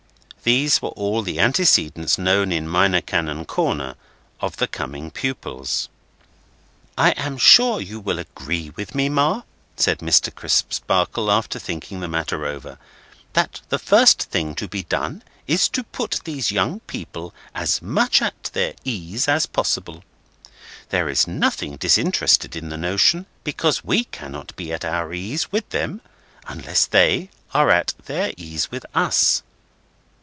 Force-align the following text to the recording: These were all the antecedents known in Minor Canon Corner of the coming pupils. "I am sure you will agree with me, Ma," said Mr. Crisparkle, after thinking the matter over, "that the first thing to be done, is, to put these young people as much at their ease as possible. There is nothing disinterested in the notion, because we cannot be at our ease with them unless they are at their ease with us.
These 0.43 0.81
were 0.81 0.89
all 0.89 1.21
the 1.21 1.39
antecedents 1.39 2.17
known 2.17 2.51
in 2.51 2.67
Minor 2.67 2.99
Canon 3.01 3.45
Corner 3.45 3.93
of 4.39 4.57
the 4.57 4.65
coming 4.65 5.11
pupils. 5.11 5.87
"I 6.97 7.11
am 7.11 7.37
sure 7.37 7.79
you 7.79 7.99
will 7.99 8.17
agree 8.17 8.71
with 8.71 8.95
me, 8.95 9.07
Ma," 9.07 9.43
said 9.75 9.99
Mr. 9.99 10.33
Crisparkle, 10.33 11.29
after 11.31 11.59
thinking 11.59 11.99
the 11.99 12.07
matter 12.07 12.43
over, 12.47 12.79
"that 13.33 13.61
the 13.69 13.77
first 13.77 14.23
thing 14.23 14.55
to 14.55 14.67
be 14.67 14.81
done, 14.81 15.21
is, 15.45 15.69
to 15.69 15.83
put 15.83 16.19
these 16.23 16.51
young 16.51 16.79
people 16.81 17.35
as 17.53 17.79
much 17.79 18.19
at 18.19 18.45
their 18.53 18.73
ease 18.83 19.27
as 19.27 19.45
possible. 19.45 20.03
There 20.89 21.07
is 21.07 21.27
nothing 21.27 21.75
disinterested 21.77 22.55
in 22.55 22.69
the 22.69 22.77
notion, 22.77 23.27
because 23.43 23.83
we 23.85 24.05
cannot 24.05 24.55
be 24.55 24.73
at 24.73 24.83
our 24.83 25.13
ease 25.13 25.51
with 25.51 25.69
them 25.69 26.01
unless 26.47 26.87
they 26.87 27.29
are 27.53 27.69
at 27.69 27.93
their 28.05 28.33
ease 28.37 28.71
with 28.71 28.87
us. 28.95 29.43